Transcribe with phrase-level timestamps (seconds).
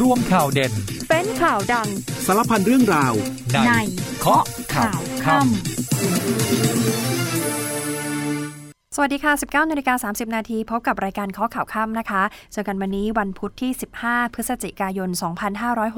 [0.00, 0.72] ร่วมข่าวเด่น
[1.08, 1.88] เป็นข่าวดัง
[2.26, 3.14] สารพันเรื่องราว
[3.52, 3.72] ในใน
[4.20, 4.44] เคาะ
[4.74, 5.50] ข่าวค่ำ
[8.96, 15.10] สวัสดีค่ะ 19นาฬิกา30 นาทีพบกับรายการข้อข่าวค่ำนะคะ เจอกันวันนี้วันพุธที่ 15 พฤศจิกายน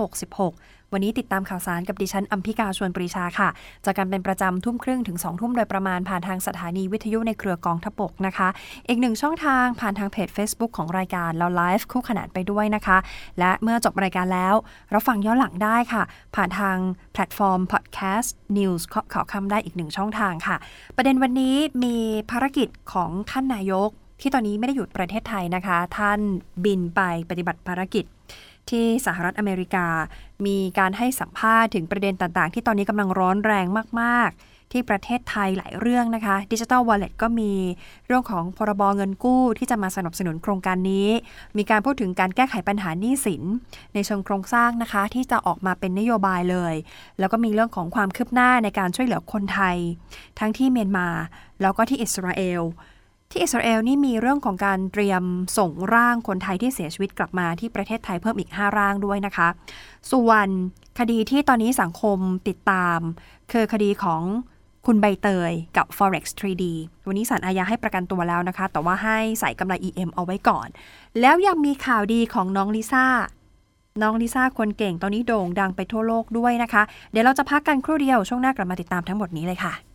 [0.03, 3.49] 2566 วันนี้ติดตามข่าวสารกับดิฉันอัมพิกาชวนปรีชาค่ะ
[3.85, 8.49] จากกันเป็นประจำทุ่มครึ่งถึง2ทุ่มโดยประมาณผ่านทางสถานีวิทยุในเครือกองทบกนะคะ
[8.89, 12.99] อีกหนึ่งช่องทางผ่านทางเพจ Facebook ของรายการเราไลฟ์คู่ขนานไปด้วยนะคะ
[13.39, 14.55] และเมื่อจบรายการแล้ว
[14.91, 16.03] เราฟังย้อนหลังได้ค่ะ
[16.35, 16.77] ผ่านทาง
[17.13, 18.83] แพลตฟอร์ม Podcast News
[19.13, 20.57] ข่าวคำได้อีกหนึ่งช่องทางค่ะ
[20.97, 21.97] ประเด็นวันนี้มี
[22.31, 23.91] ภารกิจของท่านนายก
[24.21, 26.21] ที่ตอนนี้ไม่ได้อยู่ประเทศไทยนะคะ ท่าน
[26.65, 28.05] บินไปปฏิบัติภารกิจ
[28.71, 29.87] ที่สหรัฐอเมริกา
[30.47, 33.67] มีการให้สัมภาษณ์ถึงประเด็นต่างๆ ที่ตอนนี้กำลังร้อนแรง
[34.01, 37.53] มากๆ ที่ประเทศไทยหลายเรื่องนะคะดิจิ t a ลวอลเล็ตก็มี
[38.07, 41.09] เรื่องของพรบเงินกู้ที่จะมาสนับสนุนโครงการนี้
[41.57, 43.43] มีการพูดถึงการแก้ไขปัญหาหนี้สิน
[43.95, 46.75] ในเชิงโครงสร้างนะคะ ที่จะออกมาเป็นนโยบายเลย
[47.19, 49.77] แล้วก็มีเรื่องของความคืบหน้าในการช่วยเหลือคนไทย
[50.39, 51.09] ทั้งที่เมียนมา
[51.61, 52.63] แล้วก็ที่อิสราเอล
[53.31, 55.23] ที่อิสราเอลนี่มีเรื่องของการเตรียม
[55.59, 59.49] ส่งร่างคนไทยที่เสียชีวิตกลับมาที่ประเทศไทยเพิ่มอีก 5 ร่างด้วยนะคะ
[60.13, 60.47] ส่วน
[60.99, 62.99] คดีที่ตอนนี้สังคมติดตาม
[63.53, 64.23] คือคดีของ
[64.87, 66.65] คุณใบเตยกับ forex 3D
[67.07, 70.69] วันนี้ศาลอาญาให้ประกันตัวแล้วนะคะ แต่ว่าให้ใส่กำไร EM เอาไว้ก่อน
[71.21, 73.07] แล้วยังมีข่าวดีของน้องลิซ่า
[74.03, 79.94] น้องลิซ่าคนเก่งตอนนี้โด่งดังไปทั่วโลกด้วยนะคะ เดี๋ยวเราจะพักกันครู่เดียวช่วงหน้ากลับมาติดตามทั้งหมดนี้เลยค่ะ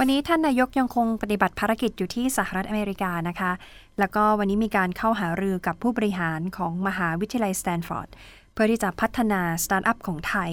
[0.00, 3.52] วันนี้ท่านนายกยังคงปฏิบัติภารกิจอยู่ที่สหรัฐอเมริกานะคะ
[3.98, 8.08] แล้วก็วันนี้มีการเข้าหารือกับผู้บริหารของมหาวิทยาลัยสแตนฟอร์ด
[8.52, 10.52] เพื่อที่จะพัฒนาสตาร์ทอัพของไทย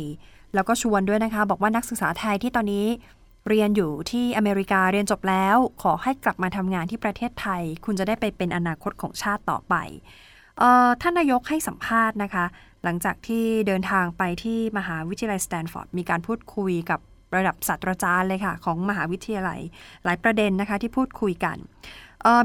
[0.53, 2.85] แล้วก็ชวนด้วยนะคะ บอกว่านักศึกษาไทยที่ตอนนี้
[3.49, 9.75] เรียนอยู่ที่อเมริกาเรียนจบแล้ว ขอให้กลับมาทำงานที่ประเทศไทย คุณจะได้ไปเป็นอนาคตของชาติต่อไป
[10.61, 12.45] ออท่านนายกให้สัมภาษณ์นะคะ
[12.83, 16.99] หลังจากที่เดินทางไปที่มหาวิทยาลัยสแตนฟอร์ดมีการพูดคุยกับ
[17.35, 19.59] ระดับศาสตราจารย์เลยค่ะ ของมหาวิทยาลัย
[20.03, 21.57] หลายประเด็นนะคะที่พูดคุยกัน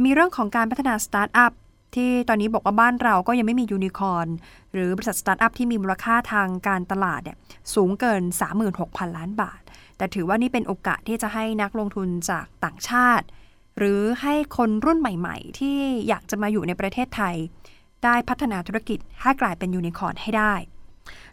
[0.04, 1.52] มีเรื่องของการพัฒนาสตาร์ทอัพ
[1.94, 4.28] ที่ตอนนี้บอกว่าบ้านเราก็ยังไม่มียูนิคอร์น
[4.72, 7.36] หรือบริษัทสตาร์ทอัพที่มีมูลค่าทางการตลาดเนี่ย
[7.74, 8.22] สูงเกิน
[8.70, 9.60] 36,000 ล้านบาท
[9.96, 13.26] แต่ถือว่านี่เป็นโอกาสที่จะให้นักลงทุนจากต่างชาติ
[13.78, 15.78] หรือให้คนรุ่นใหม่ๆ ที่
[16.08, 17.36] อยากจะมาอยู่ในประเทศไทย
[18.04, 20.54] ได้พัฒนาธุรกิจให้กลายเป็นยูนิคอร์นให้ได้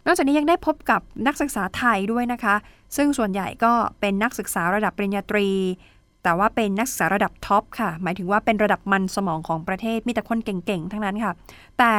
[0.06, 2.54] นอกจากนี้ยังได้พบกับนักศึกษาไทยด้วยนะคะ
[2.96, 5.48] ซึ่งส่วนใหญ่ก็เป็นนักศึกษาระดับปริญญาตรี
[6.22, 11.32] แต่ว่าเป็นนักศึกษาระดับท็อปค่ะ หมายถึงว่าเป็นระดับมันสมองของประเทศมีแต่คนเก่งๆ ทั้งนั้นค่ะ
[11.78, 11.92] แต่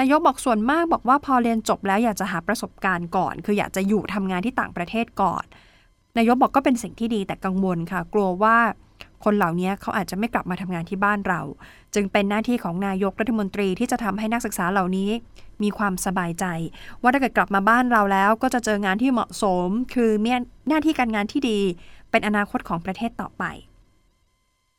[0.00, 5.44] นายกบอกส่วนมากบอกว่าพอเรียนจบแล้วอยากจะหาประสบการณ์ก่อน คืออยากจะอยู่ทำงานที่ต่างประเทศก่อน
[6.18, 8.56] นายกบอกก็เป็นสิ่งที่ดีแต่กังวลค่ะ กลัวว่า
[9.24, 11.40] คนเหล่านี้เขาอาจจะไม่กลับมาทำงานที่บ้านเรา
[11.94, 15.10] จึงเป็นหน้าที่ของนายกรัฐมนตรีที่จะทำให้นักศึกษาเหล่านี้
[15.62, 16.44] มีความสบายใจ
[17.02, 20.30] ว่าถ้าเกิดกลับมาบ้านเราแล้ว ก็จะเจองานที่เหมาะสม คือมี
[20.68, 21.60] หน้าที่การงานที่ดี
[22.10, 23.44] เป็นอนาคตของประเทศต่อไป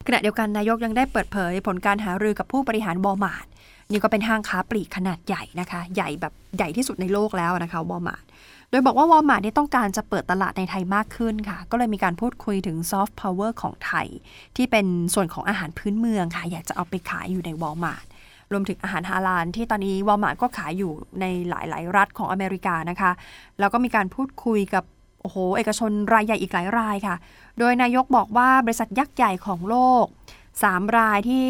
[0.07, 3.45] ขณะเดียวกันนายกยังได้เปิดเผย ผลการหารือกับผู้บริหารวอลมาร์ท
[3.91, 8.25] นี่ก็เป็นห้างค้าปลีกขนาดใหญ่นะคะ ใหญ่แบบใหญ่ที่สุดในโลกแล้วนะคะวอลมาร์ท
[8.69, 14.07] โดยบอกว่าวอลมาร์ทต้องการจะเปิดตลาดในไทยมากขึ้นค่ะ ก็เลยมีการพูดคุยถึงซอฟต์พาวเวอร์ของไทย
[14.55, 18.05] ที่เป็นส่วนของอาหารพื้นเมืองค่ะ อยากจะเอาไปขายอยู่ในวอลมาร์ท
[18.51, 23.11] รวมถึงอาหารฮาลาลที่ตอนนี้วอลมาร์ทก็ขายอยู่ในหลาย ๆ รัฐของอเมริกานะคะ
[23.59, 24.83] แล้วก็มีการพูดคุยกับ
[25.21, 27.15] โอ้โหเอกชนรายใหญ่อีกหลายรายค่ะ
[27.59, 30.05] โดยนายกบอกว่าบริษัทยักษ์ใหญ่ของโลก
[30.51, 31.47] 3 รายที่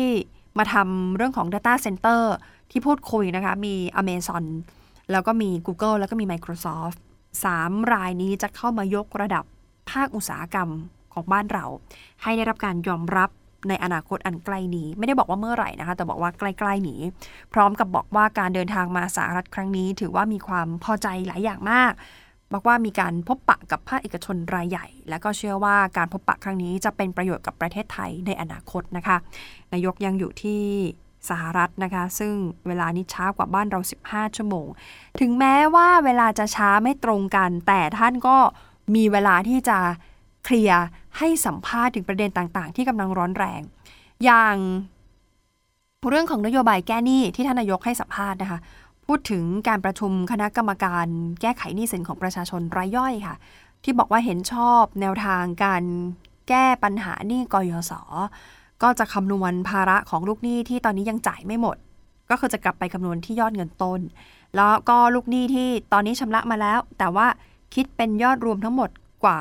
[0.57, 2.21] มาทำเรื่องของ Data Center
[2.71, 4.45] ที่พูดคุยนะคะ มี Amazon
[5.11, 6.97] แล้วก็มี Google แล้วก็มี Microsoft
[7.43, 9.43] 3 รายนี้จะเข้ามายกระดับ
[9.91, 10.69] ภาคอุตสาหกรรม
[11.13, 11.65] ของบ้านเรา
[12.21, 13.29] ให้ได้รับการยอมรับ
[13.69, 17.01] ในอนาคตอันใกล้นี้ ไม่ได้บอกว่าเมื่อไหร่นะคะ แต่บอกว่าใกล้ๆนี้
[17.53, 21.93] พร้อมกับบอกว่าการเดินทางมาสหรัฐครั้งนี้ ถือว่ามีความพอใจหลายอย่างมาก
[22.53, 29.17] บอกว่ามีการพบปะกับภาคเอกชนรายใหญ่ และก็เชื่อว่าการพบปะครั้งนี้จะเป็นประโยชน์กับประเทศไทยในอนาคตนะคะ
[29.73, 30.61] นายกยังอยู่ที่
[31.29, 32.33] สหรัฐนะคะ ซึ่ง
[32.67, 34.67] เวลานี้ช้ากว่าบ้านเรา 15 ชั่วโมง
[35.19, 38.37] ถึงแม้ว่าเวลาจะช้าไม่ตรงกัน แต่ท่านก็
[38.95, 39.77] มีเวลาที่จะ
[40.45, 40.83] เคลียร์
[41.17, 43.61] ให้สัมภาษณ์ถึงประเด็นต่างๆ ที่กำลังร้อนแรง
[44.23, 44.55] อย่าง
[46.09, 48.59] เรื่องของนโยบายแก้หนี้ที่ท่านนายกให้สัมภาษณ์นะคะ
[49.05, 51.07] พูดถึงการประชุมคณะกรรมการ
[51.41, 53.35] แก้ไขหนี้สินของประชาชนรายย่อยค่ะ
[53.83, 55.83] ที่บอกว่าเห็นชอบแนวทางการ
[56.49, 57.91] แก้ปัญหาหนี้กยศ
[58.83, 61.77] ก็จะคำนวณภาระของลูกหนี้ที่ตอนนี้ยังจ่ายไม่หมด
[62.29, 63.99] ก็คือจะกลับไปคำนวณที่ยอดเงินต้น
[64.55, 67.27] แล้วก็ลูกหนี้ที่ตอนนี้ชำระมาแล้ว แต่ว่า
[67.75, 68.89] คิดเป็นยอดรวมทั้งหมด
[69.23, 69.37] กว่า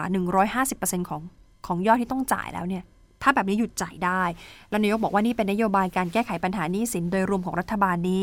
[0.52, 1.22] 150%ของ
[1.66, 2.84] ของยอดที่ต้องจ่ายแล้วเนี่ย
[3.24, 4.22] ถ้าแบบนี้หยุดจ่ายได้
[4.70, 8.22] แล้วนายกบอกว่านี่เป็นนโยบายการแก้ไขปัญหานี้สินโดยรวมของรัฐบาลนี้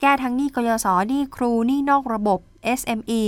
[0.00, 2.40] แก้ทั้งหนี้กยศหนี้ครูหนี้นอกระบบ
[2.80, 3.22] SME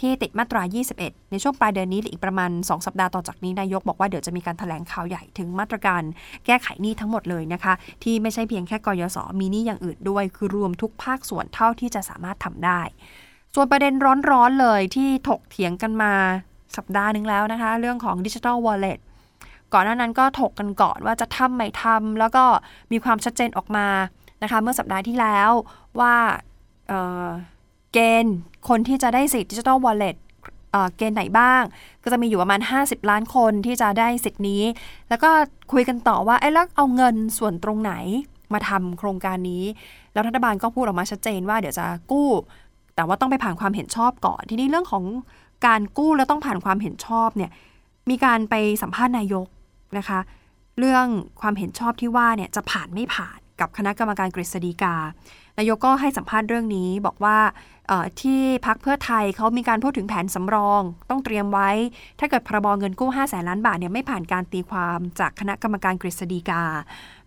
[0.00, 0.62] ที่ติดมาตรา
[0.96, 6.02] 21 ในช่วงปลายเดือนนี้หรืออีกประมาณ 2 สัปดาห์ต่อจากนี้นายกบอกว่าเดี๋ยวจะมีการถแถลงข่าวใหญ่ถึงมาตรการ
[6.46, 12.80] แก้ไขหนี้ทั้งหมดเลยนะคะ ที่ไม่ใช่เพียงแค่กยศมีหนี้อย่างอื่นด้วย คือรวมทุกภาคส่วนเท่าที่จะสามารถทำได้
[13.54, 13.94] ส่วนประเด็น
[14.30, 16.12] ร้อนๆเลยที่ถกเถียงกันมา
[16.76, 18.98] สัปดาห์หนึ่งแล้วนะคะ เรื่องของดิจิทัลวอลเล็ต
[19.72, 22.44] ก่อนหน้านั้นก็ถกกันก่อนว่าจะทำไม่ทำแล้วก็
[22.92, 23.88] มีความชัดเจนออกมา
[24.42, 25.50] นะคะเมื่อสัปดาห์ที่แล้ว
[26.00, 26.14] ว่า
[26.88, 28.36] เเกณฑ์
[28.68, 30.16] คนที่จะได้สิทธิ์ดิจิทัลวอลเล็ต
[30.96, 31.62] เกณฑ์ไหนบ้าง
[32.02, 34.62] ก็จะมีอยู่ประมาณ 50 ล้านคนที่จะได้สิทธิ์นี้
[35.08, 35.30] แล้วก็
[35.72, 37.92] คุยกันต่อว่าไอ้แล้วเอาเงินส่วนตรงไหน
[38.52, 39.64] มาทำโครงการนี้
[40.12, 42.28] แล้วรัฐบาลก็พูดออกมาชัดเจนว่าเดี๋ยวจะกู้
[42.94, 45.04] แต่ว่าต้องไปผ่านความเห็นชอบก่อน ทีนี้เรื่องของ
[45.66, 47.50] การกู้แล้วต้องผ่านความเห็นชอบเนี่ย
[48.10, 49.46] มีการไปสัมภาษณ์นายก
[49.96, 50.18] นะคะ
[50.78, 51.06] เรื่อง
[51.40, 54.94] ความเห็นชอบที่ว่าเนี่ยจะผ่านไม่ผ่านกับคณะกรรมการกฤษฎีกา
[55.58, 57.38] นายกก็ให้สัมภาษณ์เรื่องนี้บอกว่า
[58.20, 61.70] ที่พักเพื่อไทยเขามีการพูดถึงแผนสำรอง ต้องเตรียมไว้
[62.18, 66.62] ถ้าเกิดพรบเงินกู้5แสนล้านบาทเนี่ยไม่ผ่านการตีความจากคณะกรรมการกฤษฎีกา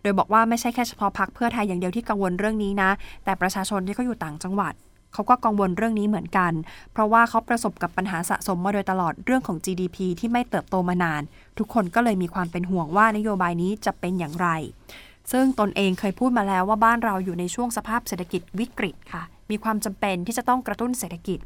[0.02, 2.90] โดยบอกว่าไม่ใช่แค่เฉพาะพักเพื่อไทยอย่างเดียวที่กังวลเรื่องนี้นะ
[3.24, 4.74] แต่ประชาชนที่เขาอยู่ต่างจังหวัด
[5.12, 6.52] เขาก็กังวลเรื่องนี้เหมือนกัน
[6.92, 11.22] เพราะว่าเขาประสบกับปัญหาสะสมมาโดยตลอดเรื่องของ GDP ที่ไม่เติบโตมานาน
[11.58, 14.48] ทุกคนก็เลยมีความเป็นห่วงว่านโยบายนี้จะเป็นอย่างไร
[15.32, 21.38] ซึ่งตนเองเคยพูดมาแล้วว่าบ้านเราอยู่ในช่วงสภาพเศรษฐกิจวิกฤตค่ะ มีความจำเป็นที่จะต้องกระตุ้นเศรษฐกิจ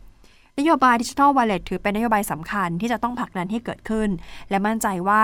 [0.59, 4.09] นโยบายดิจิทัลวอลเล็ตถือเป็นนโยบายสำคัญที่จะต้องผลักดันให้เกิดขึ้น
[4.51, 5.21] และมั่นใจว่า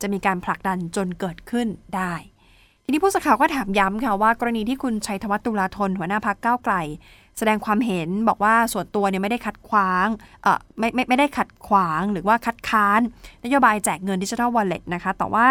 [0.00, 2.14] จะมีการผลักดันจนเกิดขึ้นได้
[2.84, 6.74] ทีนี้ผู้สื่อข่าวก็ถามย้ำค่ะว่ากรณีที่คุณชัยธวัฒน์ตุลาธนหัวหน้าพักก้าวไกล
[7.38, 10.06] แสดงความเห็นบอกว่าส่วนตัวเนี่ยไม่ได้ขัดขวาง
[10.42, 13.00] เอ่อไม่ไม่ไม่ได้ขัดขวางหรือว่าคัดค้าน
[13.44, 15.46] นโยบายแจกเงินดิจิทัลวอลเล็ตนะคะแต่ว่า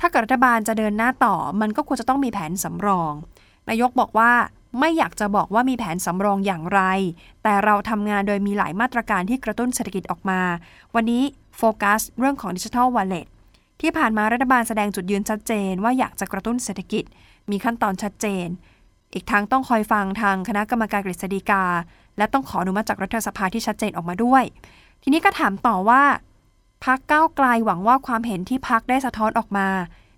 [0.00, 3.12] ถ้าเกิดรัฐบาลจะเดินหน้าต่อ มันก็ควรจะต้องมีแผนสำรอง
[3.68, 4.30] นายกบอกว่า
[4.80, 6.80] ไม่อยากจะบอกว่ามีแผนสำรองอย่างไร
[7.42, 10.40] แต่เราทำงานโดยมีหลายมาตรการที่กระตุ้นเศรษฐกิจออกมา
[10.94, 11.22] วันนี้
[11.56, 13.26] โฟกัสเรื่องของดิจิทัลวอลเล็ต
[13.80, 17.04] ที่ผ่านมารัฐบาลแสดงจุดยืนชัดเจนว่าอยากจะกระตุ้นเศรษฐกิจ
[17.50, 18.46] มีขั้นตอนชัดเจน
[19.14, 21.64] อีกทั้งต้องคอยฟังทางคณะกรรมการกฤษฎีกา
[22.18, 24.44] และต้องขออนุมัติจากรัฐสภาที่ชัดเจนออกมาด้วย
[25.02, 26.02] ทีนี้ก็ถามต่อว่า
[26.84, 29.68] พักก้าวไกลหวังว่าความเห็นที่พักได้สะท้อนออกมา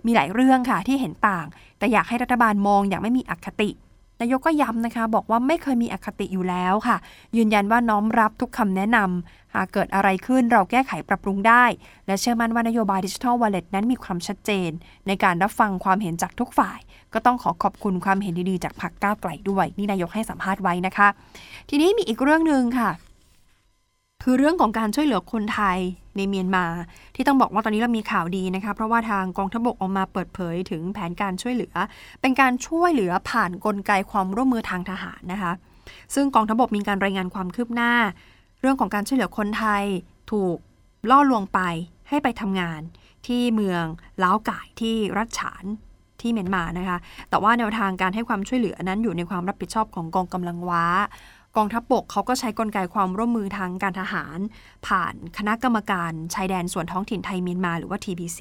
[0.07, 1.47] มีหลายเรื่องค่ะที่เห็นต่าง
[1.79, 3.71] แต่อยากให้รัฐบาลมองอย่างไม่มีอคติ
[4.23, 6.97] นายกก็ย้ำนะคะ บอกว่าไม่เคยมีอคติอยู่แล้วค่ะ
[7.37, 11.65] ยืนยันว่าน้อมรับทุกคำแนะนำหากเกิดอะไรขึ้นเราแก้ไขปรับปรุงได้
[12.07, 14.71] และเชื่อมั่นว่านโยบายดิจิทัลวอลเล็ตนั้นมีความชัดเจน
[15.07, 16.79] ในการรับฟังความเห็นจากทุกฝ่าย
[17.13, 21.09] ก็ต้องขอขอบคุณความเห็นดีๆจากพรรคก้าวไกลด้วยนี่นายกให้สัมภาษณ์ไว้นะคะ
[21.69, 22.91] ทีนี้มีอีกเรื่องหนึ่งค่ะ
[24.23, 25.79] คือเรื่องของการช่วยเหลือคนไทย
[26.17, 26.65] ในเมียนมา
[27.15, 31.75] ที่ต้องบอกว่าตอนนี้เรามีข่าวดีนะคะเพราะว่าทางกองทัพบกออกมาเปิดเผยถึงแผนการช่วยเหลือ
[32.21, 35.53] เป็นการช่วยเหลือผ่านนกลไกความร่วมมือทางทหารนะคะ
[36.15, 37.93] ซึ่งกองทัพบกมีการรายงานความคืบหน้า
[38.61, 39.85] เรื่องของการช่วยเหลือคนไทย
[40.33, 40.57] ถูก
[41.11, 41.61] ล่อลวงไป
[42.09, 42.81] ให้ไปทำงาน
[43.27, 43.85] ที่เมือง
[44.23, 45.65] ล้าวก่ายที่รัฐฉาน
[46.21, 46.99] ที่เมียนมานะคะ
[47.31, 50.87] แต่ว่าแนวทางการให้ความช่วยเหลือนั้นอยู่ในความรับผิดชอบของกองกำลังว้า
[51.57, 54.39] กองทัพบบกเขาก็ใช้กลไกความร่วมมือทางการทหาร
[54.87, 58.41] ผ่านคณะกรรมการชายแดนส่วนท้องถิ่นไทยเมียนมาหรือว่า TBC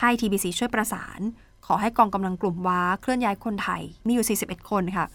[0.00, 1.20] ให้ TBC ช่วยประสาน
[1.66, 5.06] ขอให้กองกำลังกลุ่มว้าเคลื่อนย้ายคนไทยมีอยู่ 41 คนค่ะ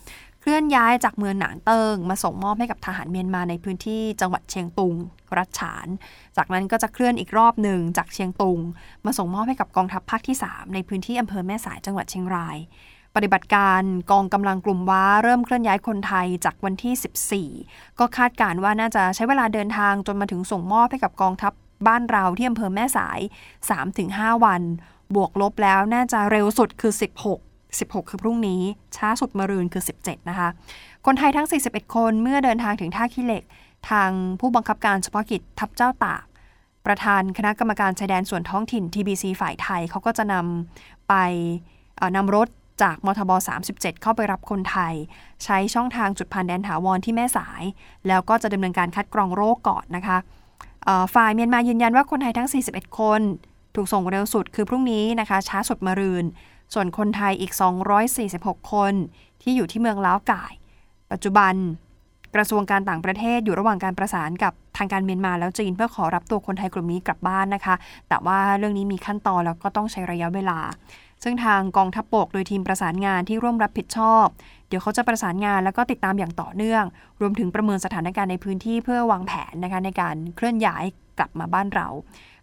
[0.42, 4.96] เคลื่อนย้ายจากเมืองหนานเติง มาส่งมอบให้กับทหารเมียนมาในพื้นที่จังหวัดเชียงตุง
[5.38, 5.88] รัฐฉาน
[6.38, 8.60] จากนั้นก็จะเคลื่อนอีกรอบหนึ่งจากเชียงตุง
[9.06, 12.58] มาส่งมอบให้กับกองทัพภาคที่ 3 ในพื้นที่อำเภอแม่สายจังหวัดเชียงราย
[13.16, 21.54] ปฏิบัติการกองกำลังกลุ่มว้าเริ่มเคลื่อนย้ายคนไทยจากวันที่ 14 ก็คาดการว่าน่าจะใช้เวลาเดินทางจนมาถึงส่งมอบให้กับกองทัพ
[21.88, 23.20] บ้านเราที่อำเภอแม่สาย
[23.82, 24.62] 3-5 วัน
[25.16, 26.94] บวกลบแล้วน่าจะเร็วสุดคือ
[27.36, 28.62] 16 16 คือพรุ่งนี้
[28.96, 30.50] ช้าสุดมรืนคือ 17 นะคะ
[31.06, 33.44] คนไทยทั้ง 41 คนเมื่อเดินทางถึงท่าขี้เหล็ก
[33.90, 36.24] ทางผู้บังคับการเฉพาะกิจทัพเจ้าตาก
[36.86, 41.14] ประธานคณะกรรมการชายแดนส่วนท้องถิ่น TBC ฝ่ายไทยเขาก็จะนำไป
[42.16, 42.48] นำรถ
[42.82, 43.32] จากมทบ
[43.68, 44.94] 37 เข้าไปรับคนไทย
[45.44, 47.64] ใช้ช่องทางจุดผ่านแดนถาวรที่แม่สาย
[48.08, 50.18] แล้วก็จะดำเนินการคัดกรองโรคก่อนนะคะ
[51.16, 53.22] ฝ่ายเมียนมายืนยันว่าคนไทยทั้ง 41 คน
[53.76, 56.26] ถูกส่งเร็วสุดคือพรุ่งนี้นะคะ ช้าสุดมะรืน
[56.74, 57.54] ส่วนคนไทยอีก
[58.12, 58.94] 246 คน
[59.42, 60.54] ที่อยู่ที่เมืองล้าวก่าย
[61.12, 61.56] ปัจจุบัน
[62.36, 67.76] กระทรวงการต่างประเทศอยู่ระหว่างการประสานกับทางการเมียนมาแล้วจีนเพื่อขอรับตัวคนไทยกลุ่มนี้กลับบ้านนะคะ
[68.10, 70.60] แต่ว่าเรื่องนี้มีขั้นตอนแล้วก็ต้องใช้ระยะเวลา
[71.24, 74.26] ซึ่งทางกองทัพบกโดยทีมประสานงานที่ร่วมรับผิดชอบ
[74.68, 76.84] เดี๋ยวเขาจะประสานงานแล้วก็ติดตามอย่างต่อเนื่อง
[77.22, 80.84] รวมถึงประเมินสถานการณ์ในพื้นที่เพื่อวางแผนนะคะในการเคลื่อนย้าย
[81.18, 81.88] กลับมาบ้านเรา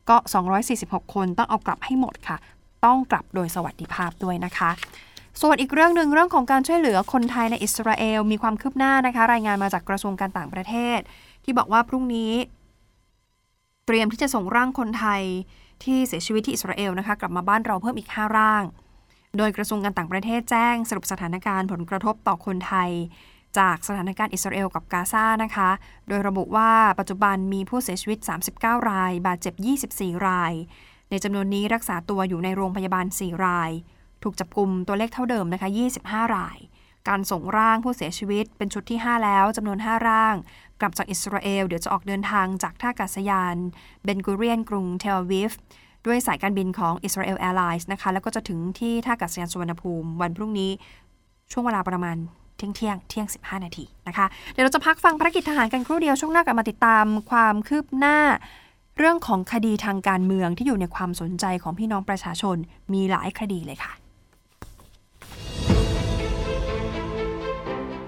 [0.09, 0.17] ก็
[0.65, 2.37] 246 คนต้องเอากลับให้หมดค่ะ
[2.85, 4.71] ต้องกลับโดยสวัสดิภาพด้วยนะคะ
[5.43, 10.99] ส่วนอีกเรื่องหนึ่งเรื่องของการช่วยเหลือคนไทยในอิสราเอลมีความคืบหน้านะคะ รายงานมาจากกระทรวงการต่างประเทศ
[11.45, 12.33] ที่บอกว่าพรุ่งนี้
[13.87, 15.23] เตรียมที่จะส่งร่างคนไทย
[15.85, 18.65] ที่เสียชีวิตที่อิสราเอลนะคะกลับมาบ้านเราเพิ่มอีก 5 ร่าง
[19.37, 22.91] โดยกระทรวงการต่างประเทศแจ้งสรุปสถานการณ์ผลกระทบต่อคนไทย
[23.59, 25.71] จากสถานการณ์อิสราเอลกับกาซานะคะ
[26.09, 28.19] โดยระบุว่าปัจจุบันมีผู้เสียชีวิต
[28.55, 29.55] 39 ราย บาดเจ็บ
[29.91, 30.53] 24 ราย
[31.11, 33.71] ในจำนวนนี้รักษาตัวอยู่ในโรงพยาบาล 4 ราย
[34.23, 35.69] ถูกจับกลุ่มตัวเลขเท่าเดิมนะคะ
[36.03, 36.59] 25 ราย
[37.09, 40.35] การส่งร่างผู้เสียชีวิตเป็นชุดที่ 5 แล้วจำนวน 5 ร่าง
[40.81, 43.57] กลับจากอิสราเอล เดี๋ยวจะออกเดินทางจากท่าอากาศยาน
[44.05, 45.53] เบนกูเรียนกรุงเทลอาวิฟ
[46.07, 50.71] ด้วยสายการบินของ Israel Airlines นะคะ แล้วก็จะถึงที่ท่าอากาศยานสุวรรณภูมิ วันพรุ่งนี้
[51.53, 52.17] ช่วงเวลาประมาณ
[52.57, 58.19] เที่ยงเที่ยงเที่ยง 15 นาทีนะคะ เดี๋ยวเราจะพักฟังภารกิจทหารกันครู่เดียวช่วงหน้ากลับมาติดตามความคืบหน้า
[58.99, 62.57] เรื่องของคดีทางการเมืองที่อยู่ในความสนใจของพี่น้องประชาชน
[62.93, 63.93] มีหลายคดีเลยค่ะ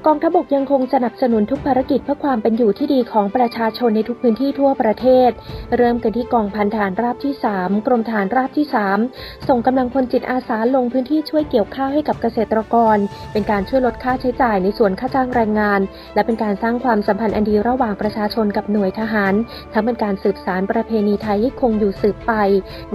[0.06, 5.30] กองทัพบกยังคงสนับสนุนทุกภารกิจเพื่อความเป็นอยู่ที่ดีของประชาชนในทุกพื้นที่ทั่วประเทศ
[5.76, 8.66] เริ่มกันที่กองพันฐานราบที่ 3 กรมฐานราบที่
[9.06, 12.96] 3 ส่งกำลังพลจิตอาสาลงพื้นที่ช่วยเกี่ยวข้าวให้กับเกษตรกร
[13.32, 15.80] เป็นการช่วยลดค่าใช้จ่ายในส่วนค่าจ้างแรงงาน
[16.14, 19.34] และเป็นการสร้างความสัมพันธ์อันดีระหว่างประชาชนกับหน่วยทหาร
[19.72, 22.32] ทั้งเป็นการสืบสารประเพณีไทยให้คงอยู่สืบไป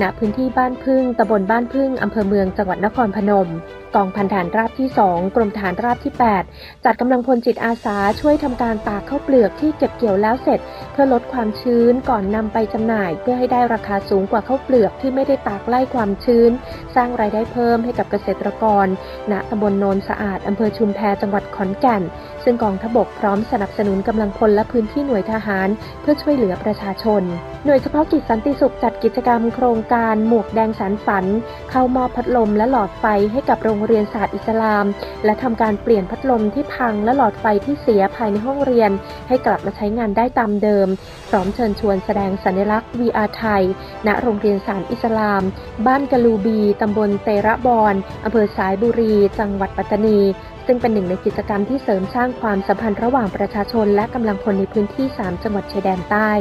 [0.02, 3.50] ณพื้นที่บ้านพึ่งตำบลบ้านพึ่งอำเภอเมืองจังหวัดนครพนม
[3.98, 6.14] กองพันฐานราบที่ 2 กรมฐานราบที่
[6.50, 10.60] 8 จัดกำลังพลจิตอาสาช่วยทำการตากข้าวเปลือกที่เก็บเกี่ยวแล้วเสร็จ
[10.92, 16.52] เพื่อลดความชื้นก่อนนำไปจำหน่าย เพื่อให้ได้ราคาสูงกว่าข้าวเปลือกที่ไม่ได้ตากไล่ความชื้น
[16.96, 18.88] สร้างรายได้เพิ่มให้กับเกษตรกร
[19.32, 22.02] ณตำบลโนนสะอาดอำเภอชุมแพจังหวัดขอนแก่น
[22.44, 25.68] ซึ่งกองทบกพร้อมสนับสนุนกำลังพลและพื้นที่หน่วยทหาร
[26.02, 27.24] เพื่อช่วยเหลือประชาชน
[27.66, 31.26] หน่วยเฉพาะกิจสันติสุขจัดกิจกรรมโครงการหมวกแดงสารฝัน
[31.72, 34.86] เข้ามอบพัดลมและหลอดไฟให้กับโรงเรียนศาสตร์อิสลาม
[35.26, 38.92] และทำการเปลี่ยนพัดลมที่พังและหลอดไฟที่เสียภายในห้องเรียน
[39.28, 40.88] ให้กลับมาใช้งานได้ตามเดิม
[41.30, 43.64] พร้อมเชิญชวนแสดงสัญลักษณ์ VR ไทย
[44.08, 45.44] ณ โรงเรียนสารอิสลาม
[45.88, 50.20] บ้านกะลูบีตำบลเตระบอนอำเภอสายบุรี จังหวัดปัตตานี
[50.66, 56.32] ซึ่งเป็นหนึ่งในกิจกรรมที่เสริมสร้างความสัมพันธ์ระหว่างประชาชนและกำลังพลในพื้นที่ 3 จังหวัดชายแดนใต้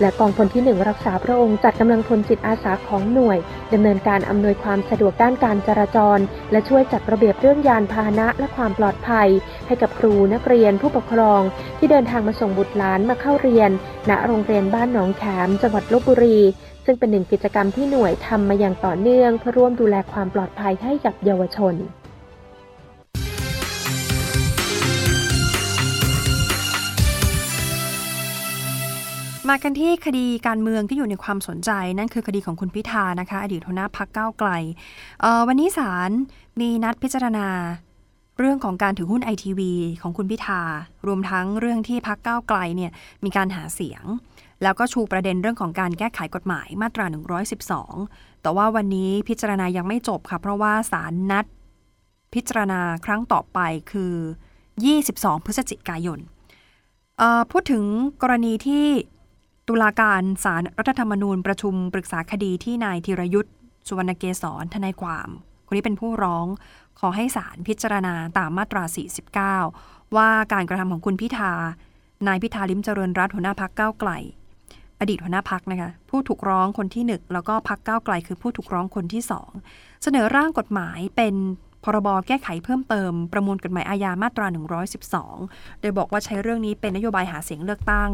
[0.00, 3.38] และกองพลที่ 1 รักษาพระองค์จัดกำลังพลจิตอาสาของหน่วย
[3.72, 6.18] ดำเนินการอำนวยความสะดวกด้านการจราจร
[6.52, 9.28] และช่วยจัดระเบียบเรื่องยานพาหนะและความปลอดภัย
[9.66, 11.40] ให้กับครูนักเรียนผู้ปกครอง
[11.78, 13.70] ที่เดินทางมาส่งบุตรหลานมาเข้าเรียน
[14.10, 16.38] ณโรงเรียนบ้านหนองแขมจังหวัดลบบุรี
[16.84, 21.76] ซึ่งเป็นหนึ่งกิจกรรมที่หน่วยทำมาอย่างต่อเนื่องเพื่อร่วมดูแลความปลอดภัยให้กับเยาวชน
[29.50, 34.50] มากันที่คดีการเมืองที่อยู่ในความสนใจ นั่นคือคดีของคุณพิธานะคะ อดีตหัวหน้าพักเก้าไกล
[35.48, 36.10] วันนี้ศาล
[36.60, 37.48] มีนัดพิจารณา
[38.38, 39.72] เรื่องของการถือหุ้นไอทีวี
[40.02, 40.60] ของคุณพิธา
[41.06, 42.90] รวมทั้งเรื่องที่พักเก้าไกลเนี่ย
[43.24, 44.02] มีการหาเสียง
[44.62, 47.04] แล้วก็ชูประเด็นเรื่องของการแก้ไขกฎหมายมาตรา
[47.74, 51.44] 112 แต่ว่าวันนี้พิจารณายังไม่จบค่ะ เพราะว่าศาลนัด
[52.34, 53.58] พิจารณาครั้งต่อไป
[53.92, 54.14] คือ
[54.80, 56.18] 22 พฤศจิกายน
[57.50, 57.84] พูดถึง
[58.22, 58.86] กรณีที่
[59.68, 63.52] ตุลาการศารรัฐธรรมนูญประชุมปรึกษาคดีที่นายธีรยุทธ์
[63.88, 65.28] สุวรรณเกษรทนายความ
[65.66, 66.46] คนนี้เป็นผู้ร้อง
[67.00, 68.84] ขอให้ศาลพิจารณาตามมาตรา
[69.50, 71.52] 49 ว่าการกระทำของคุณพิธา
[72.26, 74.10] นายพิธาลิมเจริญรัตหัวหน้าพักก้าวไกล
[75.00, 79.50] อดีตหัวหน้าพักนะคะผู้ถูกร้องคนที่หนึ่งแล้วก็พักก้าวไกล คือผู้ถูกร้องคนที่สอง
[80.02, 81.34] เสนอร่างกฎหมายเป็น
[81.84, 84.46] พรบแก้ไขเพิ่มเติมประมวลกฎหมายอาญามาตรา
[85.14, 88.10] 112 โดยบอกว่าใช้เรื่องนี้เป็นนโยบายหาเสียงเลือกตั้ง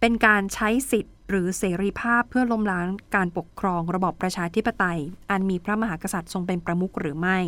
[0.00, 5.00] เป็นการใช้สิทธิ์หรือเสรีภาพเพื่อล้มล้างการปกครองระบอบประชาธิปไตย
[5.30, 7.38] อันมีพระมหากษัตริย์ทรงเป็นประมุขหรือไม่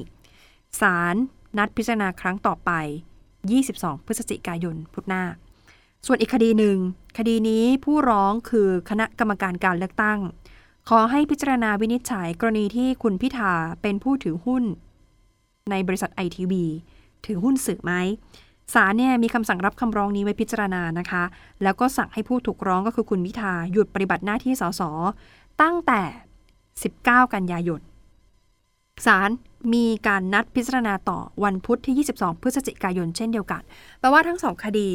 [0.81, 1.17] ศาล
[1.59, 2.71] นัดพิจารณาครั้งต่อไป
[3.41, 5.25] 22 พฤศจิกายนพุธหน้า
[6.07, 6.77] ส่วนอีกคดีหนึ่ง
[7.19, 10.19] คดีนี้ผู้ร้องคือคณะกรรมการการเลือกตั้ง
[10.89, 13.53] ขอให้พิจารณาวินิจฉัยกรณีที่คุณพิธา
[13.83, 14.65] เป็นผู้ถือหุ้น
[15.71, 16.65] ในบริษัทไอทีวี
[17.27, 17.93] ถือหุ้นสื่อไหม
[18.75, 21.23] ศาลเนี่ยมีคำสั่งรับคำร้องนี้ไว้พิจารณานะคะ
[21.63, 24.83] แล้วก็สั่งให้ผู้ถูกร้องก็คือคุณพิธาหยุดปฏิบัติหน้าที่สส
[25.63, 26.03] ตั้งแต่
[26.67, 27.81] 19 กันยายน
[29.07, 29.31] ศาล
[29.75, 33.63] มีการนัดพิจารณาต่อวันพุธที่ 22 พฤศจิกายนเช่นเดียวกัน
[34.01, 34.91] แปลว่าทั้งสองคดี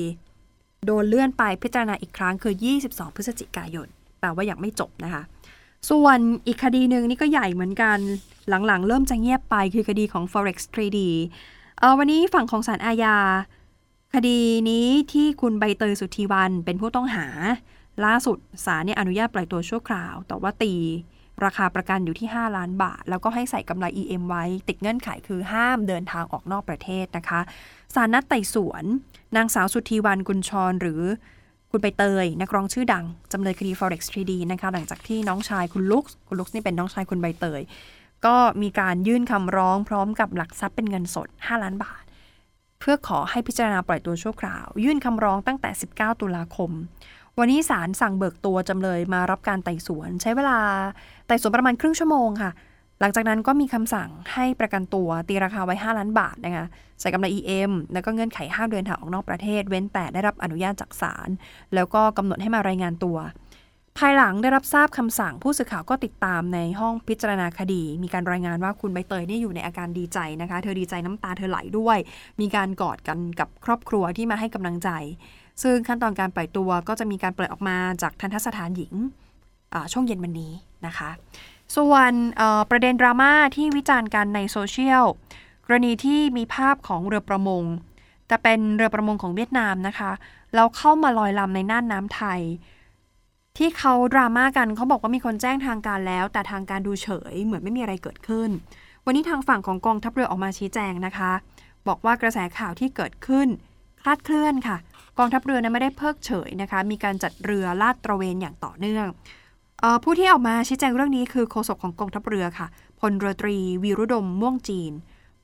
[0.86, 2.54] โดนเลื่อนไปพิจารณาอีกครั้งคือ
[2.86, 3.88] 22 พฤศจิกายน
[4.20, 5.24] แปลว่ายังไม่จบนะคะ
[5.90, 7.98] ส่วนอีกคดีหนึ่งนี่ก็ใหญ่เหมือนกัน
[8.50, 11.00] หลังๆ เริ่มจะเงียบไปคือคดีของ forex 3D
[11.80, 13.16] เอ่อวันนี้ฝั่งของศาลอาญา
[14.16, 17.28] คดีนี้ที่คุณใบเตยสุธีวันเป็นผู้ต้องหา
[18.06, 20.74] ล่าสุดศาลเนี่ยอนุญาตปล่อยตัวชั่วคราว แต่ว่าตี
[21.46, 27.40] ราคาประกันอยู่ที่ 5 ล้านบาท แล้วก็ให้ใส่กำไร EM ไว้ ติดเงื่อนไขคือห้ามเดินทางออกนอกประเทศนะคะ
[27.96, 28.84] สารนัดไต่สวน
[29.36, 31.02] นางสาวสุธีวันกุลชรหรือ
[31.72, 37.62] คุณใบเตย นักร้องชื่อดัง จำเลยคดี forex 3D นะคะหลังจากที่น้องชายคุณลุกคุณลุกนี่เป็นน้องชายคุณใบเตย
[38.26, 42.04] ก็มีการยื่นคำร้องพร้อมกับหลักทรัพย์เป็นเงินสด 5 ล้านบาท
[42.88, 46.72] พื่อขอให้พิจารณาปล่อยตัวชั่วคราว ยื่นคำร้องตั้งแต่ 19 ตุลาคม
[47.40, 50.58] วันนี้ศาลสั่งเบิกตัวจำเลยมารับการไต่สวน ใช้เวลา
[51.28, 52.52] ไต่สวนประมาณครึ่งชั่วโมงค่ะ
[53.02, 56.66] หลังจากนั้นก็มีคำสั่งให้ประกันตัวตีราคาไว้ 5 ล้านบาทนะคะ
[57.00, 61.30] ใส่กำไร EM แล้วก็เงื่อนไขห้ามเดินทางออกนอกประเทศ เว้นแต่ได้รับอนุญาตจากศาล
[61.76, 63.18] แล้วก็กำหนดให้มารายงานตัว
[64.00, 71.98] ภายหลังได้รับทราบคำสั่งผู้สื่อข่าวก็ติดตามในห้องพิจารณาคดี มีการรายงานว่าคุณใบเตยนี่อยู่ในอาการดีใจนะคะ เธอดีใจน้ำตาเธอไหลด้วย
[72.42, 74.90] มีการกอดกันกับครอบครัวที่มาให้กำลังใจ
[75.64, 78.94] ซึ่งขั้นตอนการปล่อยตัวก็จะมีการปล่อยออกมาจากทันทสถานหญิง
[79.92, 80.54] ช่วงเย็นวันนี้
[80.86, 81.10] นะคะ
[81.76, 82.12] ส่วน
[82.70, 85.06] ประเด็นดราม่าที่วิจารณ์กันในโซเชียล
[85.66, 87.64] กรณีที่มีภาพของเรือประมง
[88.28, 90.12] แต่เป็นเรือประมงของเวียดนามนะคะ
[90.56, 92.42] แล้วเข้ามาลอยลำในน่านน้ำไทย
[93.58, 98.50] ที่เขาดราม่ากันเขาบอกว่ามีคนแจ้งทางการแล้ว แต่ทางการดูเฉย เหมือนไม่มีอะไรเกิดขึ้น
[99.06, 101.32] วันนี้ทางฝั่งของกองทัพเรือออกมาชี้แจงนะคะ
[101.88, 103.48] บอกว่ากระแสข่าวที่เกิดขึ้น
[104.02, 104.78] คลาดเคลื่อนค่ะ
[105.18, 109.08] กองทัพเรือนั้นไม่ได้เพิกเฉยนะคะ มีการจัดเรือลาดตระเวนอย่างต่อเนื่อง
[110.04, 112.68] ผู้ที่ออกมาชี้แจงเรื่องนี้คือโฆษกของกองทัพเรือค่ะ
[113.00, 114.94] พลเรือตรีวีรุดมม่วงจีน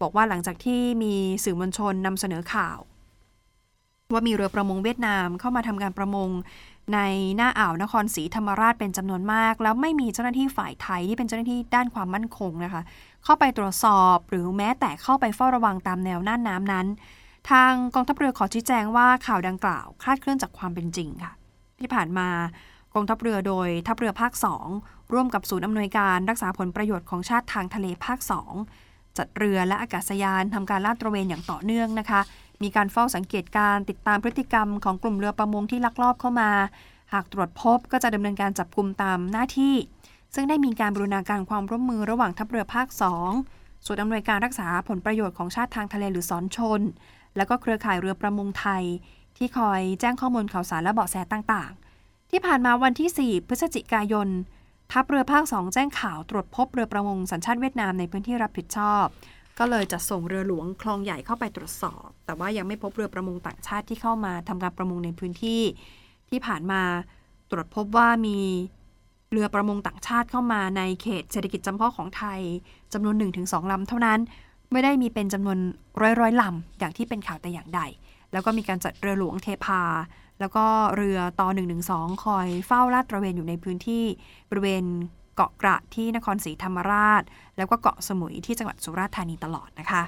[0.02, 1.14] บอกว่าหลังจากที่มี
[1.44, 2.78] สื่อมวลชนนำเสนอข่าว
[4.14, 6.30] ว่ามีเรือประมงเวียดนามเข้ามาทำการประมง
[6.94, 7.00] ใน
[7.38, 12.82] หน้าอ่าวนครศรีธรรมราชเป็นจำนวนมาก แล้วไม่มีเจ้าหน้าที่ฝ่ายไทยที่เป็นเจ้าหน้าที่ด้านความมั่นคงนะคะ
[13.24, 16.88] เข้าไปตรวจสอบหรือแม้แต่เข้าไปเฝ้าระวังตามแนวน่านน้ำนั้น
[17.50, 21.34] ทางกองทัพเรือขอชี้แจงว่าข่าวดังกล่าวคลาดเคลื่อนจากความเป็นจริงค่ะ
[21.80, 22.28] ที่ผ่านมา
[22.94, 24.34] กองทัพเรือโดยทัพเรือภาค
[24.74, 28.20] 2 ร่วมกับศูนย์อำนวยการรักษาผลประโยชน์ของชาติทางทะเลภาค
[28.68, 32.22] 2 จัดเรือและอากาศยานทำการลาดตระเวนอย่างต่อเนื่องนะคะ
[32.64, 36.50] มีการเฝ้าสังเกตการติดตามพฤติกรรมของกลุ่มเรือประมงที่ลักลอบเข้ามา
[37.14, 39.76] หากตรวจพบก็จะดำเนินการจับกลุ่มตามหน้าที่
[40.36, 42.88] ซึ่งได้มีการบรูรณาการความร่วมมือระหว่างทัพเรือภาค
[43.36, 46.82] 2ศูนอำนวยการรักษาผลประโยชน์ของชาติทางทะเลหรือสอนชน
[47.38, 48.84] แล้วก็เครือข่ายเรือประมงไทย
[49.38, 54.28] ที่คอยแจ้งข้อมูลข่าวสารและเบาะแสต่างๆ ที่ผ่านมาวันที่ 4 พฤศจิกายน
[54.92, 59.06] ทัพเรือภาค 2 แจ้งข่าวตรวจพบเรือประมงสัญชาติเวียดนามในพื้นที่รับผิดชอบ
[59.60, 65.62] ก็เลยจะส่งเรือหลวงคลองใหญ่เข้าไปตรวจสอบ แต่ว่ายังไม่พบเรือประมงต่างชาติที่เข้ามาทำการประมงในพื้นที่
[66.30, 66.82] ที่ผ่านมา
[67.52, 68.38] ตรวจพบว่ามี
[69.32, 72.40] เรือประมงต่างชาติเข้ามาในเขตเศรษฐกิจจำเพาะของไทย
[72.94, 74.20] จำนวน 1-2 ลำเท่านั้น
[74.72, 75.58] ไม่ได้มีเป็นจำนวน
[76.20, 77.82] ร้อยๆลำอย่างที่เป็นข่าวแต่อย่างใด
[78.32, 79.82] แล้วก็มีการจัดเรือหลวงเทพา
[80.40, 81.48] แล้วก็เรือต่อ
[81.86, 84.04] 112 คอยเฝ้าลาดตระเวนอยู่ในพื้นที่
[84.50, 84.84] บริเวณ
[85.36, 87.24] เกาะกระที่นครศรีธรรมราช
[87.58, 90.04] แล้วก็เกาะสมุยที่จังหวัดสุราษฎร์ธานีตลอดนะคะ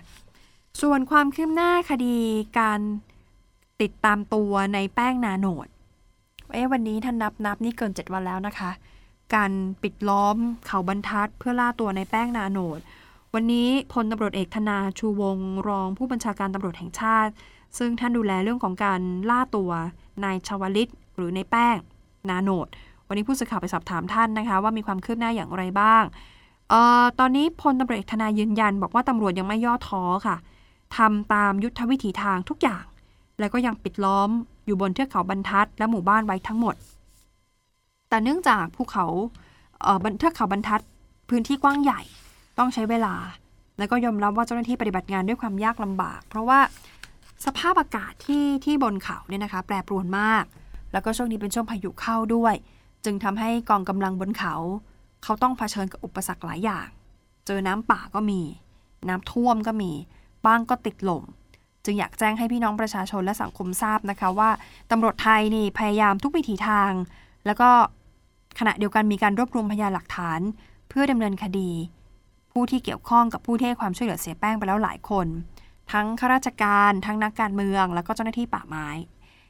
[0.81, 2.17] ส่วนความคืบหน้าคดี
[2.59, 2.79] การ
[3.81, 5.67] ติดตามตัวในแป้งนาโนด
[6.53, 8.71] เอ๊วันนี้ท่านนับนับนี่เกิน 7 วันแล้วนะคะ
[9.35, 9.51] การ
[9.83, 12.79] ปิดล้อมเขาบรรทัดเพื่อล่าตัวในแป้งนาโนด
[13.33, 17.31] วันนี้พลตำรวจเอกธนาชูวงรองผู้บัญชาการตำรวจแห่งชาติ
[17.77, 19.71] ซึ่งท่านดูแลเรื่องของการล่าตัว
[20.23, 21.77] นายชวลิต หรือในแป้ง
[22.29, 22.67] นาโนด
[23.07, 26.03] วันนี้ผู้สื่อข่าวไปสอบถามท่านนะคะ ว่ามีความคืบหน้าอย่างไรบ้าง
[26.71, 30.37] ออตอนนี้พลตำรวจธนายืนยัน บอกว่าตำรวจยังไม่ย่อท้อค่ะ
[30.97, 32.83] ทำตามยุทธวิถีทางทุกอย่าง
[33.39, 34.29] แล้วก็ยังปิดล้อม
[34.65, 36.75] อยู่บนเทือกเขาบรรทัด และหมู่บ้านไว้ทั้งหมด
[38.09, 39.05] แต่เนื่องจากภูเขา
[39.81, 40.81] เอ่อเทือกเขาบรรทัด
[41.29, 42.01] พื้นที่กว้างใหญ่
[42.57, 43.15] ต้องใช้เวลา
[43.77, 46.59] แล้วก็ยอมรับว่าเจ้าหน้าที่ปฏิบัติงานด้วยความยากลำบาก เพราะว่า
[47.45, 50.43] สภาพอากาศที่ที่บนเขาเนี่ยนะคะ แปรปรวนมาก
[50.93, 52.55] แล้วก็ช่วงนี้เป็นช่วงพายุเข้าด้วย
[53.05, 54.55] จึงทำให้กองกำลังบนเขา
[55.23, 56.87] เขาต้องเผชิญกับอุปสรรคหลายอย่าง
[57.45, 58.41] เจอน้ำป่าก็มี
[59.09, 59.91] น้ำท่วมก็มี
[60.45, 61.23] บ้างก็ติดลม
[61.85, 64.49] จึงอยากแจ้งให้พี่น้องประชาชนและสังคมทราบนะคะว่า
[64.91, 66.91] ตำรวจไทยนี่พยายามทุกวิถีทาง
[67.45, 67.69] แล้วก็
[68.59, 70.39] ขณะเดียวกันมีการรวบรวมพยานหลักฐาน
[70.89, 71.71] เพื่อดำเนินคดี
[72.51, 75.27] ผู้ที่เกี่ยวข้องกับผู้ที่ให้ความช่วยเหลือเสียแป้งไปแล้วหลายคน
[75.91, 78.87] ทั้งข้าราชการทั้งนักการเมือง แล้วก็เจ้าหน้าที่ป่าไม้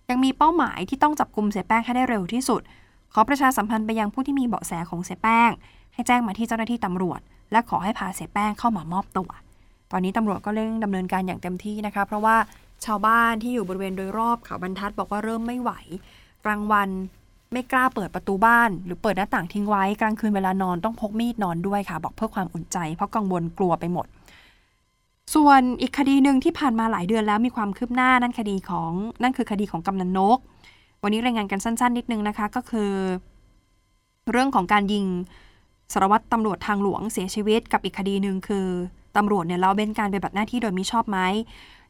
[0.10, 2.62] ยังมีเป้าหมายที่ต้องจับกลุ่มเสียแป้งให้ได้เร็วที่สุด
[3.14, 5.52] ขอประชาสัมพันธ์ไปยังผู้ที่มีเบาะแสของเสียแป้ง
[5.94, 7.20] ให้แจ้งมาที่เจ้าหน้าที่ตำรวจ
[7.52, 9.30] และขอให้พาเสียแป้งเข้ามามอบตัว
[9.92, 12.36] ตอนนี้ตำรวจก็เร่งดำเนินการอย่างเต็มที่นะคะ เพราะว่า
[12.86, 15.72] ชาวบ้านที่อยู่บริเวณโดยรอบเขาบรรทัดบอกว่าเริ่มไม่ไหว
[16.46, 16.90] กลางวัน
[17.52, 24.06] ไม่กล้าเปิดประตูบ้าน หรือเปิดหน้าต่างทิ้งไว้กลางคืนเวลานอนต้องพกมีดนอนด้วยค่ะ บอกเพื่อความอุ่นใจ เพราะกังวลกลัวไปหมด
[25.36, 28.92] ส่วนอีกคดีหนึ่งที่ผ่านมาหลายเดือนแล้วมีความคืบหน้านั่นคดีของ
[29.24, 30.40] นั่นคือคดีของกำนันนก
[31.06, 32.92] วันนี้รายงานกันสั้น ๆ นิดนึงนะคะ ก็คือ
[34.32, 35.06] เรื่องของการยิง
[35.94, 38.68] สารวัตรตำรวจทางหลวงเสียชีวิตกับอีกคดีหนึ่งคือ
[39.18, 41.20] ตำรวจเนี่ยเราเบ้นการปฏิบัติหน้าที่โดยมิชอบไหม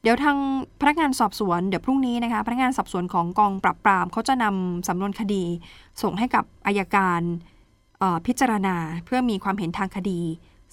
[0.01, 0.37] เดี๋ยวทาง
[0.81, 5.43] พนักงานสอบสวนเดี๋ยวพรุ่งนี้นะคะพนักงานสอบสวนของกองปราบปรามเขาจะนำสำนวนคดี
[6.01, 7.21] ส่งให้กับอายการ
[8.25, 10.19] พิจารณาเพื่อมีความเห็นทางคดี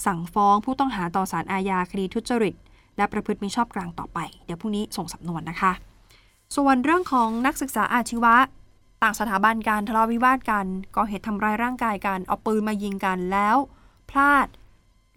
[0.07, 2.55] สั่งฟ้องผู้ต้องหาต่อศาลอาญาคดีทุจริต
[2.97, 5.73] และประพฤติมิชอบกลางต่อไป เดี๋ยวพรุ่งนี้ส่งสำนวนนะคะ
[6.57, 8.37] ส่วนเรื่องของนักศึกษาอาชีวะ
[9.03, 13.57] ต่างสถาบันการทะเลาะวิวาทกันก่อเหตุทำร้ายร่างกายกันเอาปืนมายิงกันแล้ว
[14.11, 14.47] พลาด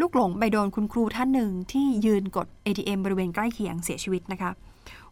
[0.01, 4.51] ลูกหลงไปโดนคุณครูท่านหนึ่งที่ยืนกด ATM บริเวณใกล้เคียงเสียชีวิตนะคะ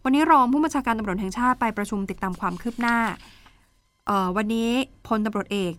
[0.04, 2.98] วันนี้รองผู้บัญชาการตำรวจแห่งชาติไปประชุมติดตามความคืบหน้า
[4.36, 4.70] วันนี้
[5.08, 5.74] พลตำรวจเอก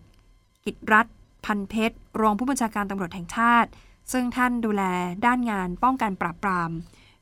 [0.65, 1.07] กิตรัฐ
[1.45, 3.69] พันเพชร รองผู้บัญชาการตำรวจแห่งชาติ
[4.11, 4.83] ซึ่งท่านดูแล
[5.25, 6.71] ด้านงานป้องกันปราบปราม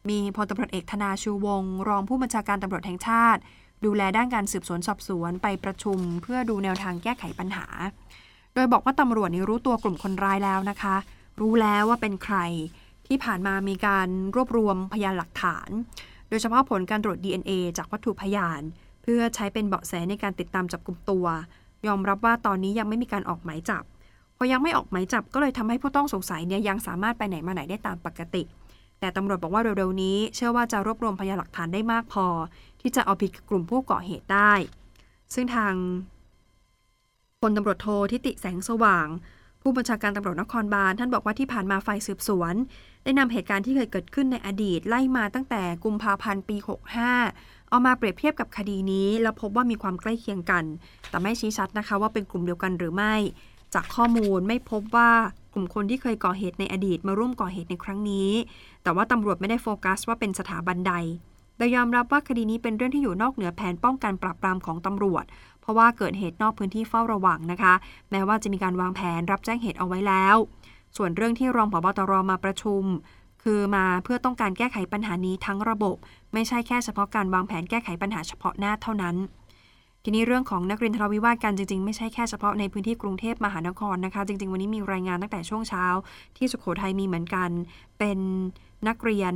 [0.10, 3.42] มีพลตำรวจเอกธนาชูวง รองผู้บัญชาการตำรวจแห่งชาติ
[3.86, 7.68] ดูแลด้านการสืบสวนสอบสวนไปประชุม เพื่อดูแนวทางแก้ไขปัญหา
[8.54, 10.96] โดยบอกว่าตำรวจนี่รู้ตัวกลุ่มคนร้ายแล้วนะคะ
[11.40, 12.38] รู้แล้วว่าเป็นใคร
[13.08, 15.70] ที่ผ่านมามีการรวบรวมพยานหลักฐาน
[16.30, 18.62] โดยเฉพาะผลการตรวจ DNA จากวัตถุพยาน
[19.04, 21.26] เพื่อใช้เป็นเบาะแสในการติดตามจับกลุ่มตัว
[21.88, 23.84] ยอมรับว่าตอนนี้ยังไม่มีการออกหมายจับ
[24.38, 28.44] พอยังไม่ออกหมายจับก็เลยทำให้ผู้ต้องสงสัยเนี่ยยังสามารถไปไหนมาไหนได้ตามปกติ
[29.02, 32.26] แต่ตำรวจบอกว่าเร็วๆนี้ เชื่อว่าจะรวบรวมพยานหลักฐานได้มากพอ
[32.82, 34.54] ที่จะเอาผิดกลุ่มผู้ก่อเหตุได้
[35.34, 35.74] ซึ่งทาง
[37.42, 39.08] พลตำรวจโททิติแสงสว่าง
[39.62, 42.54] ผู้บัญชาการตำรวจนครบาลท่านบอกว่าที่ผ่านมาฝ่ายสืบสวน
[43.04, 46.58] ได้นำเหตุการณ์ที่เคยเกิดขึ้นในอดีตไล่มาตั้งแต่กุมภาพันธ์ปี
[47.10, 50.64] 65 เอามาเปรียบเทียบกับคดีนี้ แล้วพบว่ามีความใกล้เคียงกัน
[51.10, 53.16] แต่ไม่ชี้ชัดนะคะว่าเป็นกลุ่มเดียวกันหรือไม่
[53.74, 55.12] จากข้อมูลไม่พบว่า
[55.54, 58.30] กลุ่มคนที่เคยก่อเหตุในอดีตมาร่วมก่อเหตุในครั้งนี้
[58.84, 60.94] แต่ว่าตำรวจไม่ได้โฟกัสว่าเป็นสถาบันใด
[61.58, 65.26] โดยยอมรับว่าคดีนี้เป็นเรื่องที่อยู่นอกเหนือแผนป้องกันปราบปรามของตำรวจ
[65.62, 67.74] เพราะว่าเกิดเหตุนอกพื้นที่เฝ้าระวังนะคะ
[68.12, 70.36] แม้ว่าจะมีการวางแผนรับแจ้งเหตุเอาไว้แล้ว
[70.98, 72.84] ส่วนเรื่องที่รองผบตรมาประชุม
[73.44, 75.96] คือมาเพื่อต้องการแก้ไขปัญหานี้ทั้งระบบ
[76.34, 79.16] ไม่ใช่แค่เฉพาะการวางแผนแก้ไขปัญหาเฉพาะหน้าเท่านั้น
[80.04, 85.86] ทีนี้เรื่องของนักเรียนทะเลาะวิวาทกันจริงๆ ไม่ใช่แค่เฉพาะในพื้นที่กรุงเทพมหานครนะคะ จริง ๆ วันนี้มีรายงานตั้งแต่ช่วงเช้า
[86.38, 87.50] ที่สุโขทัยมีเหมือนกัน
[88.00, 88.20] เป็น
[88.88, 89.34] นักเรียน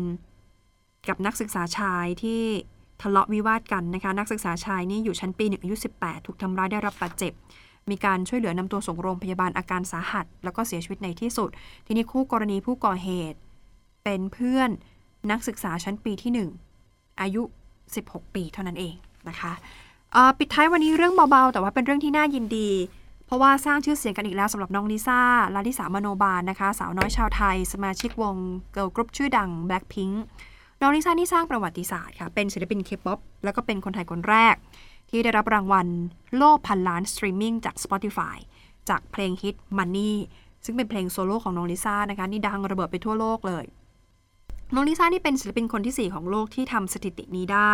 [1.08, 2.42] กับนักศึกษาชายที่
[3.02, 7.34] ทะเลาะวิวาทกันนะคะ นักศึกษาชายนี่อยู่ชั้นปีหนึ่งอายุ18 ถูกทำร้ายได้รับบาดเจ็บ
[7.90, 11.50] มีการช่วยเหลือนำตัวส่งโรงพยาบาลอาการสาหัส แล้วก็เสียชีวิตในที่สุด
[11.86, 13.38] ทีนี้คู่กรณีผู้ก่อเหตุ
[14.04, 14.70] เป็นเพื่อน
[15.32, 16.32] นักศึกษาชั้นปีที่
[16.78, 17.42] 1 อายุ
[17.90, 18.96] 16 ปีเท่านั้นเอง
[19.30, 19.54] นะคะ
[20.40, 22.70] ปิดท้ายวันนี้เรื่องเบาๆ แต่ว่าเป็นเรื่องที่น่ายินดี
[23.26, 25.20] เพราะว่าสร้างชื่อเสียงกันอีกแล้วสำหรับน้องลิซ่า
[25.56, 28.36] ลลิสามโนบาลนะคะ สาวน้อยชาวไทย สมาชิกวง
[28.74, 30.16] เกิร์ลกรุ๊ปชื่อดัง Blackpink
[30.82, 34.56] น้องลิซ่านี่สร้างประวัติศาสตร์ค่ะ เป็นศิลปินเคป๊อปแล้วก็เป็นคนไทยคนแรก
[35.10, 35.88] ที่ได้รับรางวัล
[36.36, 38.38] โล่พันล้านสตรีมมิ่งจาก Spotify
[38.90, 40.14] จากเพลงฮิต Money
[40.66, 43.66] ซึ่งเป็นเพลงโซโล่ของน้องลิซ่านะคะนี่ดังระเบิดไปทั่วโลกเลย
[44.74, 47.74] น้องลิซ่านี่เป็นศิลปินคนที่ 4 ของโลกที่ทำสถิตินี้ได้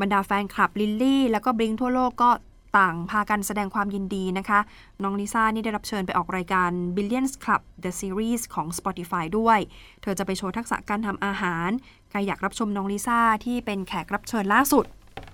[0.00, 2.30] บรรดาแฟนคลับ Lilies แล้วก็ BLINK ทั่วโลกก็
[2.78, 4.60] ต่างพากันแสดงความยินดีนะคะ
[5.02, 9.58] น้องลิซ่านี่ได้รับเชิญไปออกรายการ Billions Club The Series ของ Spotify ด้วย
[10.02, 11.68] เธอจะไปโชว์ทักษะการทำอาหาร
[12.10, 14.84] ใครอยากรับชมน้องลิซ่าที่เป็นแขกรับเชิญล่าสุด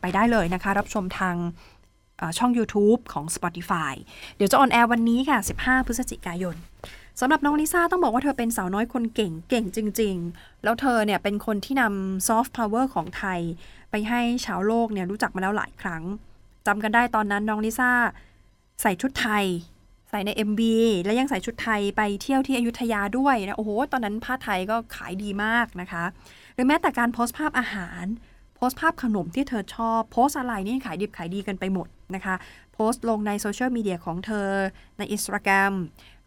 [0.01, 1.37] ไปได้เลยนะคะ รับชมทาง
[2.38, 3.94] ช่อง YouTube ของ Spotify
[4.37, 6.57] เดี๋ยวจะออนแอร์วันนี้ค่ะ 15 พฤศจิกายน
[7.21, 13.40] สำหรับน้องลิซ่าต้องบอกว่าเธอเป็นสาวน้อยคนเก่งเก่งจริง ๆ แล้วเธอเนี่ยเป็นคนที่นำซอฟต์พาวเวอร์ของไทย
[13.90, 16.03] ไปให้ชาวโลกเนี่ยรู้จักมาแล้วหลายครั้ง
[16.66, 17.92] จำกันได้ตอนนั้นน้องลิซ่า
[18.83, 19.44] ใส่ชุดไทย
[20.11, 20.61] ใส่ใน MV
[21.05, 26.05] และยังใส่ชุดไทยไปเที่ยวที่อยุธยาด้วยนะโอ้โห ตอนนั้นผ้าไทยก็ขายดีมากนะคะ
[26.55, 28.05] หรือแม้แต่การโพสต์ภาพอาหาร
[28.57, 32.35] โพสต์ภาพขนมที่เธอชอบ โพสอะไรนี่ขายดิบขายดีกันไปหมดนะคะ
[32.74, 34.48] โพสต์ลงในโซเชียลมีเดียของเธอ
[34.98, 35.72] ใน Instagram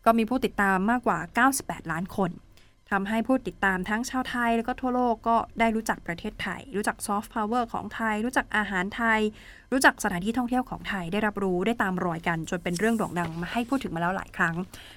[0.06, 1.19] ก็มีผู้ติดตามมากกว่า
[1.56, 2.30] 98 ล้านคน
[2.91, 9.19] ทำให้ผู้ติดตามทั้งชาวไทย แล้วก็ทั่วโลกก็ได้รู้จักประเทศไทย รู้จักซอฟต์พาวเวอร์ของไทย รู้จักอาหารไทย
[9.71, 14.56] รู้จักสถานที่ท่องเที่ยวของไทยได้รับรู้ได้ตามรอยกัน จนเป็นเรื่องโด่งดังมาให้พูดถึงมาแล้วหลายครั้ง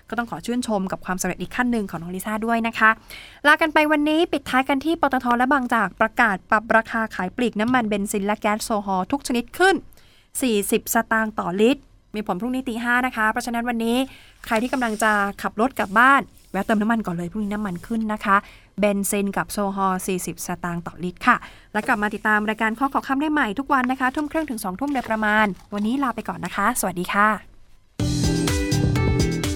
[0.08, 2.90] ก็ต้องขอชื่นชมกับความสำเร็จอีกขั้นหนึ่งของน้องลิซ่าด้วยนะคะ
[3.46, 9.74] ลากันไปวันนี้ปิดท้ายกันที่ปตทและบางจากประกาศปรับราคาขายปลีกน้ำมันเบนซินและแก๊สโซฮอลทุกชนิดขึ้น
[10.34, 11.82] 40 สตางค์ต่อลิตร
[12.14, 13.96] มีผลพรุ่งนี้ตีห้านะคะ เพราะฉะนั้นวันนี้
[14.46, 16.22] ใครที่กำลังจะขับรถกลับบ้าน
[16.54, 18.36] แวะเติมน้ำมันก่อนเลยพรุ่งนี้น้ำมันขึ้นนะคะ
[18.80, 21.36] เบนซินกับโซฮอล40 สตางค์ต่อลิตรค่ะ
[21.72, 27.53] แล้วกลับมาติดตามรายการข้อขอคำได้ใหม่ทุกวันนะคะทุ่มครึ่งถึง2ทุ่มโดยประมาณ วันนี้ลาไปก่อนนะคะ สวัสดีค่ะ